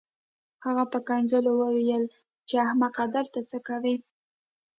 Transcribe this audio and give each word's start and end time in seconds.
هغه 0.65 0.83
په 0.91 0.99
کنځلو 1.07 1.51
وویل 1.61 2.03
چې 2.47 2.55
احمقه 2.67 3.05
دلته 3.15 3.39
څه 3.49 3.57
کوې 3.67 3.95